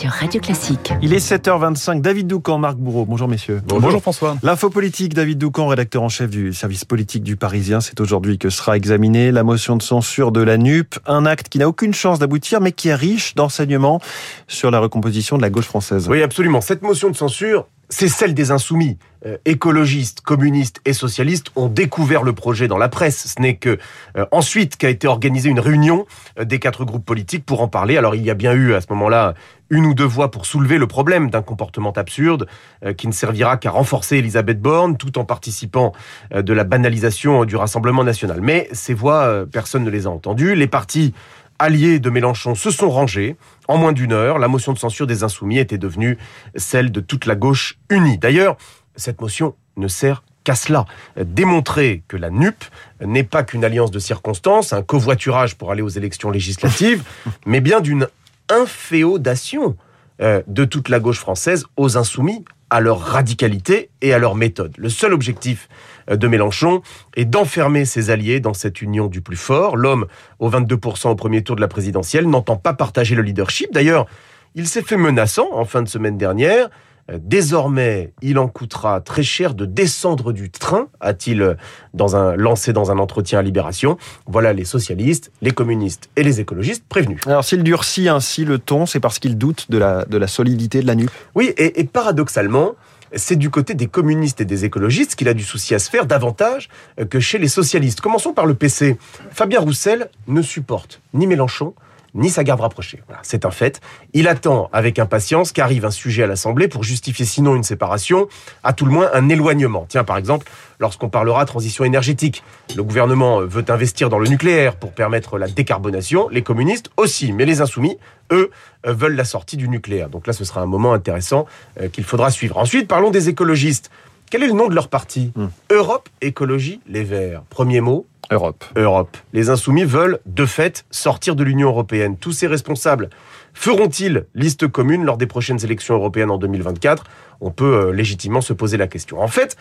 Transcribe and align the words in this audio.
sur 0.00 0.10
Radio 0.10 0.40
Classique. 0.40 0.94
Il 1.02 1.12
est 1.12 1.18
7h25. 1.18 2.00
David 2.00 2.26
Doucan, 2.26 2.56
Marc 2.56 2.78
Bourreau. 2.78 3.04
Bonjour 3.04 3.28
messieurs. 3.28 3.60
Bonjour, 3.66 4.00
François. 4.00 4.34
L'info 4.42 4.70
politique, 4.70 5.12
David 5.12 5.36
Doucan, 5.36 5.66
rédacteur 5.66 6.02
en 6.02 6.08
chef 6.08 6.30
du 6.30 6.54
service 6.54 6.86
politique 6.86 7.22
du 7.22 7.36
Parisien. 7.36 7.82
C'est 7.82 8.00
aujourd'hui 8.00 8.38
que 8.38 8.48
sera 8.48 8.78
examinée 8.78 9.30
la 9.30 9.42
motion 9.42 9.76
de 9.76 9.82
censure 9.82 10.32
de 10.32 10.40
la 10.40 10.56
NUP. 10.56 10.94
Un 11.04 11.26
acte 11.26 11.50
qui 11.50 11.58
n'a 11.58 11.68
aucune 11.68 11.92
chance 11.92 12.18
d'aboutir, 12.18 12.62
mais 12.62 12.72
qui 12.72 12.88
est 12.88 12.94
riche 12.94 13.34
d'enseignements 13.34 14.00
sur 14.48 14.70
la 14.70 14.78
recomposition 14.78 15.36
de 15.36 15.42
la 15.42 15.50
gauche 15.50 15.66
française. 15.66 16.08
Oui, 16.08 16.22
absolument. 16.22 16.62
Cette 16.62 16.80
motion 16.80 17.10
de 17.10 17.16
censure, 17.16 17.66
c'est 17.90 18.08
celle 18.08 18.34
des 18.34 18.50
insoumis. 18.52 18.96
Euh, 19.26 19.36
écologistes, 19.44 20.22
communistes 20.22 20.80
et 20.86 20.94
socialistes 20.94 21.50
ont 21.54 21.68
découvert 21.68 22.22
le 22.22 22.32
projet 22.32 22.68
dans 22.68 22.78
la 22.78 22.88
presse. 22.88 23.34
Ce 23.36 23.42
n'est 23.42 23.56
que 23.56 23.78
euh, 24.16 24.24
ensuite 24.30 24.78
qu'a 24.78 24.88
été 24.88 25.06
organisée 25.06 25.50
une 25.50 25.60
réunion 25.60 26.06
euh, 26.38 26.44
des 26.44 26.58
quatre 26.58 26.86
groupes 26.86 27.04
politiques 27.04 27.44
pour 27.44 27.60
en 27.60 27.68
parler. 27.68 27.98
Alors 27.98 28.14
il 28.14 28.22
y 28.22 28.30
a 28.30 28.34
bien 28.34 28.54
eu 28.54 28.72
à 28.72 28.80
ce 28.80 28.86
moment-là 28.90 29.34
une 29.68 29.84
ou 29.84 29.92
deux 29.92 30.04
voix 30.04 30.30
pour 30.30 30.46
soulever 30.46 30.78
le 30.78 30.86
problème 30.86 31.30
d'un 31.30 31.42
comportement 31.42 31.92
absurde 31.92 32.48
qui 32.96 33.06
ne 33.06 33.12
servira 33.12 33.56
qu'à 33.56 33.70
renforcer 33.70 34.16
Elisabeth 34.16 34.60
Borne 34.60 34.96
tout 34.96 35.16
en 35.16 35.24
participant 35.24 35.92
de 36.34 36.52
la 36.52 36.64
banalisation 36.64 37.44
du 37.44 37.54
Rassemblement 37.54 38.02
national. 38.02 38.40
Mais 38.40 38.68
ces 38.72 38.94
voix, 38.94 39.46
personne 39.46 39.84
ne 39.84 39.90
les 39.90 40.08
a 40.08 40.10
entendues. 40.10 40.56
Les 40.56 40.66
partis 40.66 41.14
alliés 41.60 42.00
de 42.00 42.10
Mélenchon 42.10 42.56
se 42.56 42.70
sont 42.70 42.90
rangés. 42.90 43.36
En 43.68 43.76
moins 43.76 43.92
d'une 43.92 44.12
heure, 44.12 44.38
la 44.38 44.48
motion 44.48 44.72
de 44.72 44.78
censure 44.78 45.06
des 45.06 45.22
Insoumis 45.22 45.58
était 45.58 45.78
devenue 45.78 46.18
celle 46.56 46.90
de 46.90 47.00
toute 47.00 47.26
la 47.26 47.36
gauche 47.36 47.78
unie. 47.90 48.18
D'ailleurs, 48.18 48.56
cette 48.96 49.20
motion 49.20 49.54
ne 49.76 49.86
sert 49.86 50.24
qu'à 50.42 50.54
cela, 50.54 50.86
démontrer 51.22 52.02
que 52.08 52.16
la 52.16 52.30
NUP 52.30 52.64
n'est 53.04 53.24
pas 53.24 53.42
qu'une 53.42 53.64
alliance 53.64 53.90
de 53.90 53.98
circonstances, 53.98 54.72
un 54.72 54.82
covoiturage 54.82 55.56
pour 55.56 55.70
aller 55.70 55.82
aux 55.82 55.88
élections 55.88 56.30
législatives, 56.30 57.04
mais 57.46 57.60
bien 57.60 57.80
d'une 57.80 58.08
inféodation 58.48 59.76
euh, 60.22 60.42
de 60.46 60.64
toute 60.64 60.88
la 60.88 60.98
gauche 60.98 61.18
française 61.18 61.66
aux 61.76 61.98
insoumis, 61.98 62.44
à 62.70 62.80
leur 62.80 63.00
radicalité 63.00 63.90
et 64.00 64.14
à 64.14 64.18
leur 64.18 64.36
méthode. 64.36 64.72
Le 64.78 64.88
seul 64.88 65.12
objectif 65.12 65.68
de 66.16 66.28
Mélenchon 66.28 66.82
est 67.16 67.24
d'enfermer 67.24 67.84
ses 67.84 68.10
alliés 68.10 68.40
dans 68.40 68.54
cette 68.54 68.82
union 68.82 69.06
du 69.06 69.20
plus 69.20 69.36
fort. 69.36 69.76
L'homme 69.76 70.06
aux 70.38 70.50
22% 70.50 71.08
au 71.08 71.14
premier 71.14 71.42
tour 71.42 71.56
de 71.56 71.60
la 71.60 71.68
présidentielle 71.68 72.28
n'entend 72.28 72.56
pas 72.56 72.74
partager 72.74 73.14
le 73.14 73.22
leadership. 73.22 73.72
D'ailleurs, 73.72 74.06
il 74.54 74.66
s'est 74.66 74.82
fait 74.82 74.96
menaçant 74.96 75.48
en 75.52 75.64
fin 75.64 75.82
de 75.82 75.88
semaine 75.88 76.18
dernière. 76.18 76.68
Euh, 77.10 77.18
désormais, 77.20 78.12
il 78.22 78.38
en 78.38 78.48
coûtera 78.48 79.00
très 79.00 79.22
cher 79.22 79.54
de 79.54 79.64
descendre 79.64 80.32
du 80.32 80.50
train, 80.50 80.88
a-t-il 81.00 81.42
euh, 81.42 81.54
dans 81.94 82.16
un, 82.16 82.36
lancé 82.36 82.72
dans 82.72 82.90
un 82.90 82.98
entretien 82.98 83.38
à 83.38 83.42
Libération. 83.42 83.96
Voilà 84.26 84.52
les 84.52 84.64
socialistes, 84.64 85.30
les 85.40 85.50
communistes 85.50 86.10
et 86.16 86.22
les 86.22 86.40
écologistes 86.40 86.84
prévenus. 86.88 87.20
Alors 87.26 87.44
s'il 87.44 87.62
durcit 87.62 88.08
ainsi 88.08 88.44
le 88.44 88.58
ton, 88.58 88.86
c'est 88.86 89.00
parce 89.00 89.18
qu'il 89.18 89.38
doute 89.38 89.70
de 89.70 89.78
la, 89.78 90.04
de 90.04 90.16
la 90.16 90.26
solidité 90.26 90.82
de 90.82 90.86
la 90.86 90.94
NUP 90.94 91.10
Oui, 91.34 91.52
et, 91.56 91.80
et 91.80 91.84
paradoxalement, 91.84 92.74
c'est 93.14 93.36
du 93.36 93.50
côté 93.50 93.74
des 93.74 93.86
communistes 93.86 94.40
et 94.40 94.44
des 94.44 94.64
écologistes 94.64 95.14
qu'il 95.14 95.28
a 95.28 95.34
du 95.34 95.42
souci 95.42 95.74
à 95.74 95.78
se 95.78 95.90
faire 95.90 96.06
davantage 96.06 96.68
que 97.08 97.20
chez 97.20 97.38
les 97.38 97.48
socialistes. 97.48 98.00
Commençons 98.00 98.32
par 98.32 98.46
le 98.46 98.54
PC. 98.54 98.98
Fabien 99.30 99.60
Roussel 99.60 100.10
ne 100.26 100.42
supporte 100.42 101.00
ni 101.14 101.26
Mélenchon, 101.26 101.74
ni 102.14 102.30
sa 102.30 102.44
garde 102.44 102.60
rapprochée. 102.60 103.02
c'est 103.22 103.44
un 103.44 103.50
fait. 103.50 103.80
Il 104.12 104.28
attend 104.28 104.68
avec 104.72 104.98
impatience 104.98 105.52
qu'arrive 105.52 105.84
un 105.84 105.90
sujet 105.90 106.24
à 106.24 106.26
l'Assemblée 106.26 106.68
pour 106.68 106.82
justifier 106.82 107.24
sinon 107.24 107.56
une 107.56 107.62
séparation, 107.62 108.28
à 108.64 108.72
tout 108.72 108.84
le 108.84 108.92
moins 108.92 109.10
un 109.12 109.28
éloignement. 109.28 109.86
Tiens, 109.88 110.04
par 110.04 110.16
exemple, 110.16 110.50
lorsqu'on 110.78 111.08
parlera 111.08 111.44
transition 111.44 111.84
énergétique, 111.84 112.42
le 112.76 112.82
gouvernement 112.82 113.40
veut 113.40 113.64
investir 113.68 114.08
dans 114.08 114.18
le 114.18 114.28
nucléaire 114.28 114.76
pour 114.76 114.92
permettre 114.92 115.38
la 115.38 115.48
décarbonation, 115.48 116.28
les 116.28 116.42
communistes 116.42 116.90
aussi, 116.96 117.32
mais 117.32 117.44
les 117.44 117.60
insoumis, 117.60 117.98
eux, 118.32 118.50
veulent 118.84 119.16
la 119.16 119.24
sortie 119.24 119.56
du 119.56 119.68
nucléaire. 119.68 120.08
Donc 120.08 120.26
là, 120.26 120.32
ce 120.32 120.44
sera 120.44 120.60
un 120.62 120.66
moment 120.66 120.92
intéressant 120.92 121.46
euh, 121.80 121.88
qu'il 121.88 122.04
faudra 122.04 122.30
suivre. 122.30 122.56
Ensuite, 122.56 122.88
parlons 122.88 123.10
des 123.10 123.28
écologistes. 123.28 123.90
Quel 124.30 124.42
est 124.44 124.46
le 124.46 124.52
nom 124.52 124.68
de 124.68 124.74
leur 124.74 124.88
parti? 124.88 125.32
Hmm. 125.34 125.48
Europe 125.70 126.08
Écologie 126.20 126.80
Les 126.86 127.02
Verts. 127.02 127.42
Premier 127.50 127.80
mot, 127.80 128.06
Europe. 128.30 128.64
Europe. 128.76 129.16
Les 129.32 129.50
insoumis 129.50 129.84
veulent, 129.84 130.20
de 130.26 130.46
fait, 130.46 130.84
sortir 130.90 131.34
de 131.36 131.42
l'Union 131.42 131.68
européenne. 131.68 132.16
Tous 132.16 132.32
ces 132.32 132.46
responsables 132.46 133.10
feront-ils 133.52 134.26
liste 134.34 134.68
commune 134.68 135.04
lors 135.04 135.16
des 135.16 135.26
prochaines 135.26 135.62
élections 135.64 135.94
européennes 135.94 136.30
en 136.30 136.38
2024 136.38 137.04
On 137.40 137.50
peut 137.50 137.88
euh, 137.88 137.92
légitimement 137.92 138.40
se 138.40 138.52
poser 138.52 138.76
la 138.76 138.86
question. 138.86 139.20
En 139.20 139.28
fait, 139.28 139.56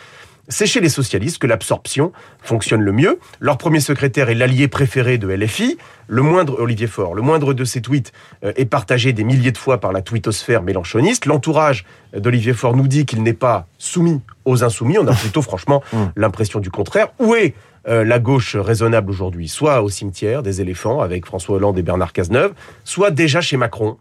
c'est 0.49 0.65
chez 0.65 0.81
les 0.81 0.89
socialistes 0.89 1.37
que 1.37 1.47
l'absorption 1.47 2.11
fonctionne 2.41 2.81
le 2.81 2.91
mieux. 2.91 3.19
Leur 3.39 3.57
premier 3.57 3.79
secrétaire 3.79 4.29
est 4.29 4.35
l'allié 4.35 4.67
préféré 4.67 5.17
de 5.17 5.27
LFI. 5.29 5.77
Le 6.07 6.21
moindre, 6.21 6.59
Olivier 6.59 6.87
Faure, 6.87 7.13
le 7.13 7.21
moindre 7.21 7.53
de 7.53 7.63
ses 7.63 7.81
tweets 7.81 8.11
euh, 8.43 8.51
est 8.55 8.65
partagé 8.65 9.13
des 9.13 9.23
milliers 9.23 9.51
de 9.51 9.57
fois 9.57 9.79
par 9.79 9.93
la 9.93 10.01
tweetosphère 10.01 10.63
mélanchoniste. 10.63 11.25
L'entourage 11.27 11.85
d'Olivier 12.17 12.53
Faure 12.53 12.75
nous 12.75 12.87
dit 12.87 13.05
qu'il 13.05 13.21
n'est 13.21 13.33
pas 13.33 13.67
soumis 13.77 14.21
aux 14.45 14.63
insoumis. 14.63 14.97
On 14.97 15.07
a 15.07 15.13
plutôt 15.15 15.41
franchement 15.41 15.83
mmh. 15.93 15.97
l'impression 16.15 16.59
du 16.59 16.71
contraire. 16.71 17.09
Où 17.19 17.35
est 17.35 17.53
euh, 17.87 18.03
la 18.03 18.19
gauche 18.19 18.55
raisonnable 18.55 19.11
aujourd'hui? 19.11 19.47
Soit 19.47 19.81
au 19.83 19.89
cimetière 19.89 20.41
des 20.41 20.61
éléphants 20.61 20.99
avec 20.99 21.25
François 21.25 21.57
Hollande 21.57 21.77
et 21.77 21.83
Bernard 21.83 22.11
Cazeneuve, 22.11 22.53
soit 22.83 23.11
déjà 23.11 23.39
chez 23.39 23.57
Macron. 23.57 23.97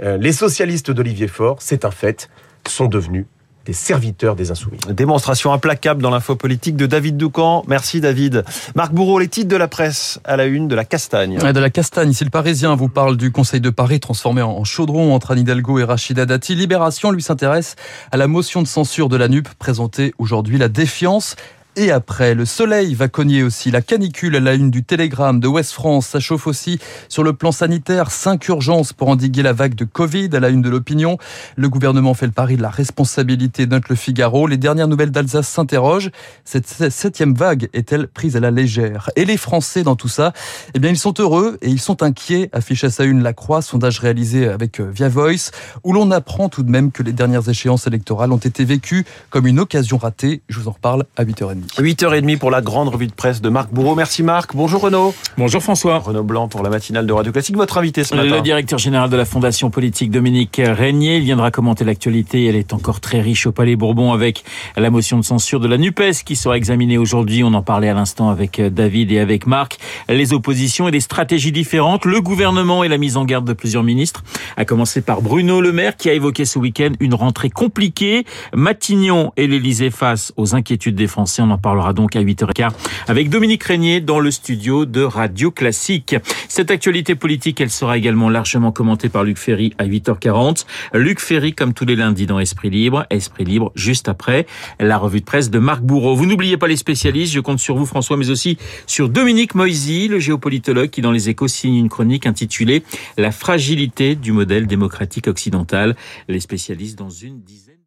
Euh, 0.00 0.16
les 0.16 0.32
socialistes 0.32 0.90
d'Olivier 0.90 1.28
Faure, 1.28 1.56
c'est 1.60 1.84
un 1.84 1.90
fait, 1.90 2.28
sont 2.66 2.86
devenus 2.86 3.26
des 3.64 3.72
serviteurs 3.72 4.36
des 4.36 4.50
insoumis. 4.50 4.78
Démonstration 4.90 5.52
implacable 5.52 6.02
dans 6.02 6.10
l'info 6.10 6.36
politique 6.36 6.76
de 6.76 6.86
David 6.86 7.16
Doucan. 7.16 7.64
Merci 7.68 8.00
David. 8.00 8.44
Marc 8.74 8.92
Bourreau, 8.92 9.18
les 9.18 9.28
titres 9.28 9.48
de 9.48 9.56
la 9.56 9.68
presse 9.68 10.20
à 10.24 10.36
la 10.36 10.46
une 10.46 10.68
de 10.68 10.74
la 10.74 10.84
castagne. 10.84 11.38
De 11.38 11.60
la 11.60 11.70
castagne, 11.70 12.10
ici 12.10 12.24
le 12.24 12.30
Parisien 12.30 12.74
vous 12.74 12.88
parle 12.88 13.16
du 13.16 13.30
Conseil 13.30 13.60
de 13.60 13.70
Paris 13.70 14.00
transformé 14.00 14.42
en 14.42 14.64
chaudron 14.64 15.14
entre 15.14 15.32
Anne 15.32 15.40
Hidalgo 15.40 15.78
et 15.78 15.84
Rachida 15.84 16.26
Dati. 16.26 16.54
Libération 16.54 17.10
lui 17.10 17.22
s'intéresse 17.22 17.76
à 18.10 18.16
la 18.16 18.26
motion 18.26 18.62
de 18.62 18.66
censure 18.66 19.08
de 19.08 19.16
la 19.16 19.28
NUP 19.28 19.48
présentée 19.58 20.14
aujourd'hui. 20.18 20.58
La 20.58 20.68
défiance 20.68 21.36
et 21.76 21.90
après. 21.90 22.34
Le 22.34 22.44
soleil 22.44 22.94
va 22.94 23.08
cogner 23.08 23.42
aussi. 23.42 23.70
La 23.70 23.80
canicule 23.80 24.36
à 24.36 24.40
la 24.40 24.54
une 24.54 24.70
du 24.70 24.84
Télégramme 24.84 25.40
de 25.40 25.48
West 25.48 25.72
France. 25.72 26.08
Ça 26.08 26.20
chauffe 26.20 26.46
aussi 26.46 26.78
sur 27.08 27.22
le 27.22 27.32
plan 27.32 27.52
sanitaire. 27.52 28.10
Cinq 28.10 28.48
urgences 28.48 28.92
pour 28.92 29.08
endiguer 29.08 29.42
la 29.42 29.52
vague 29.52 29.74
de 29.74 29.84
Covid 29.84 30.28
à 30.32 30.40
la 30.40 30.50
une 30.50 30.62
de 30.62 30.68
l'opinion. 30.68 31.18
Le 31.56 31.68
gouvernement 31.68 32.14
fait 32.14 32.26
le 32.26 32.32
pari 32.32 32.56
de 32.56 32.62
la 32.62 32.70
responsabilité, 32.70 33.66
note 33.66 33.88
le 33.88 33.96
Figaro. 33.96 34.46
Les 34.46 34.56
dernières 34.56 34.88
nouvelles 34.88 35.10
d'Alsace 35.10 35.48
s'interrogent. 35.48 36.10
Cette 36.44 36.66
septième 36.90 37.34
vague 37.34 37.68
est-elle 37.72 38.08
prise 38.08 38.36
à 38.36 38.40
la 38.40 38.50
légère? 38.50 39.10
Et 39.16 39.24
les 39.24 39.36
Français 39.36 39.82
dans 39.82 39.96
tout 39.96 40.08
ça? 40.08 40.32
Eh 40.74 40.78
bien, 40.78 40.90
ils 40.90 40.98
sont 40.98 41.14
heureux 41.18 41.58
et 41.62 41.68
ils 41.68 41.80
sont 41.80 42.02
inquiets. 42.02 42.50
Affiche 42.52 42.84
à 42.84 42.90
sa 42.90 43.04
une 43.04 43.22
la 43.22 43.32
croix, 43.32 43.62
sondage 43.62 43.98
réalisé 43.98 44.48
avec 44.48 44.80
euh, 44.80 44.90
Via 44.92 45.08
Voice, 45.08 45.50
où 45.84 45.92
l'on 45.92 46.10
apprend 46.10 46.48
tout 46.48 46.62
de 46.62 46.70
même 46.70 46.92
que 46.92 47.02
les 47.02 47.12
dernières 47.12 47.48
échéances 47.48 47.86
électorales 47.86 48.32
ont 48.32 48.36
été 48.36 48.64
vécues 48.64 49.04
comme 49.30 49.46
une 49.46 49.60
occasion 49.60 49.96
ratée. 49.96 50.42
Je 50.48 50.60
vous 50.60 50.68
en 50.68 50.72
reparle 50.72 51.04
à 51.16 51.24
8h30. 51.24 51.61
8h30 51.78 52.38
pour 52.38 52.50
la 52.50 52.60
grande 52.60 52.88
revue 52.88 53.06
de 53.06 53.12
presse 53.12 53.40
de 53.40 53.48
Marc 53.48 53.72
Bourreau. 53.72 53.94
Merci 53.94 54.22
Marc. 54.22 54.54
Bonjour 54.54 54.80
Renaud. 54.80 55.14
Bonjour 55.38 55.62
François. 55.62 55.98
Renaud 55.98 56.22
Blanc 56.22 56.48
pour 56.48 56.62
la 56.62 56.70
matinale 56.70 57.06
de 57.06 57.12
Radio 57.12 57.32
Classique. 57.32 57.56
Votre 57.56 57.78
invité 57.78 58.04
ce 58.04 58.14
matin. 58.14 58.36
Le 58.36 58.40
directeur 58.40 58.78
général 58.78 59.10
de 59.10 59.16
la 59.16 59.24
Fondation 59.24 59.70
politique 59.70 60.10
Dominique 60.10 60.60
Régnier. 60.64 61.18
Il 61.18 61.24
viendra 61.24 61.50
commenter 61.50 61.84
l'actualité. 61.84 62.46
Elle 62.46 62.56
est 62.56 62.72
encore 62.72 63.00
très 63.00 63.20
riche 63.20 63.46
au 63.46 63.52
Palais 63.52 63.76
Bourbon 63.76 64.12
avec 64.12 64.44
la 64.76 64.90
motion 64.90 65.18
de 65.18 65.24
censure 65.24 65.60
de 65.60 65.68
la 65.68 65.78
NUPES 65.78 66.24
qui 66.24 66.36
sera 66.36 66.56
examinée 66.56 66.98
aujourd'hui. 66.98 67.44
On 67.44 67.54
en 67.54 67.62
parlait 67.62 67.88
à 67.88 67.94
l'instant 67.94 68.30
avec 68.30 68.60
David 68.60 69.12
et 69.12 69.18
avec 69.18 69.46
Marc. 69.46 69.78
Les 70.08 70.32
oppositions 70.32 70.88
et 70.88 70.90
des 70.90 71.00
stratégies 71.00 71.52
différentes. 71.52 72.04
Le 72.04 72.20
gouvernement 72.20 72.84
et 72.84 72.88
la 72.88 72.98
mise 72.98 73.16
en 73.16 73.24
garde 73.24 73.46
de 73.46 73.52
plusieurs 73.52 73.82
ministres. 73.82 74.24
À 74.56 74.64
commencer 74.64 75.00
par 75.00 75.22
Bruno 75.22 75.60
Le 75.60 75.72
Maire 75.72 75.96
qui 75.96 76.10
a 76.10 76.12
évoqué 76.12 76.44
ce 76.44 76.58
week-end 76.58 76.92
une 77.00 77.14
rentrée 77.14 77.50
compliquée. 77.50 78.24
Matignon 78.54 79.32
et 79.36 79.46
l'Elysée 79.46 79.90
face 79.90 80.32
aux 80.36 80.54
inquiétudes 80.54 80.94
des 80.94 81.06
Français 81.06 81.42
en 81.52 81.58
parlera 81.58 81.92
donc 81.92 82.16
à 82.16 82.22
8h15 82.22 82.72
avec 83.06 83.30
Dominique 83.30 83.62
Régnier 83.62 84.00
dans 84.00 84.20
le 84.20 84.30
studio 84.30 84.86
de 84.86 85.02
Radio 85.02 85.50
Classique. 85.50 86.16
Cette 86.48 86.70
actualité 86.70 87.14
politique, 87.14 87.60
elle 87.60 87.70
sera 87.70 87.96
également 87.98 88.28
largement 88.28 88.72
commentée 88.72 89.08
par 89.08 89.24
Luc 89.24 89.38
Ferry 89.38 89.74
à 89.78 89.86
8h40. 89.86 90.64
Luc 90.94 91.20
Ferry, 91.20 91.52
comme 91.52 91.74
tous 91.74 91.84
les 91.84 91.96
lundis 91.96 92.26
dans 92.26 92.38
Esprit 92.38 92.70
Libre. 92.70 93.06
Esprit 93.10 93.44
Libre, 93.44 93.70
juste 93.74 94.08
après 94.08 94.46
la 94.80 94.98
revue 94.98 95.20
de 95.20 95.24
presse 95.24 95.50
de 95.50 95.58
Marc 95.58 95.82
Bourreau. 95.82 96.14
Vous 96.14 96.26
n'oubliez 96.26 96.56
pas 96.56 96.68
les 96.68 96.76
spécialistes. 96.76 97.32
Je 97.32 97.40
compte 97.40 97.58
sur 97.58 97.76
vous, 97.76 97.86
François, 97.86 98.16
mais 98.16 98.30
aussi 98.30 98.56
sur 98.86 99.08
Dominique 99.08 99.54
Moisy, 99.54 100.08
le 100.08 100.18
géopolitologue 100.18 100.90
qui, 100.90 101.02
dans 101.02 101.12
les 101.12 101.28
échos, 101.28 101.48
signe 101.48 101.76
une 101.76 101.88
chronique 101.88 102.26
intitulée 102.26 102.82
La 103.18 103.30
fragilité 103.30 104.14
du 104.14 104.32
modèle 104.32 104.66
démocratique 104.66 105.28
occidental. 105.28 105.96
Les 106.28 106.40
spécialistes 106.40 106.98
dans 106.98 107.10
une 107.10 107.42
dizaine 107.42 107.81